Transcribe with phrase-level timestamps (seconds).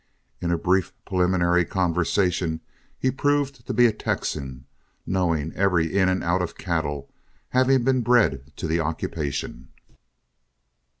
[0.41, 2.61] In a brief preliminary conversation,
[2.97, 4.65] he proved to be a Texan,
[5.05, 7.11] knowing every in and out of cattle,
[7.49, 9.67] having been bred to the occupation.